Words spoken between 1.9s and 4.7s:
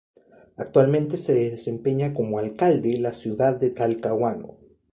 como alcalde la ciudad de Talcahuano.